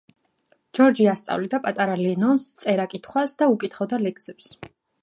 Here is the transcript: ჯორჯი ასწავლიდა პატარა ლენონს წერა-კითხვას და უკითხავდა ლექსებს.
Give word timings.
ჯორჯი 0.77 1.05
ასწავლიდა 1.11 1.59
პატარა 1.67 1.99
ლენონს 2.01 2.49
წერა-კითხვას 2.65 3.39
და 3.45 3.53
უკითხავდა 3.57 4.03
ლექსებს. 4.09 4.53